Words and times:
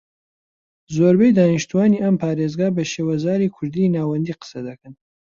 زۆربەی 0.95 1.35
دانیشتوانی 1.37 2.01
ئەم 2.03 2.15
پارێزگا 2.23 2.67
بە 2.75 2.83
شێوەزاری 2.91 3.53
کوردیی 3.55 3.93
ناوەندی 3.95 4.37
قسە 4.41 4.59
دەکەن 4.67 4.93